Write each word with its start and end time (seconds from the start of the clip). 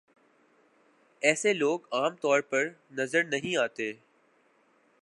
ایسے 1.21 1.53
لوگ 1.53 1.79
عام 1.91 2.15
طور 2.15 2.41
پر 2.41 2.67
نظر 2.91 3.23
نہیں 3.23 3.57
آتے۔ 3.57 3.91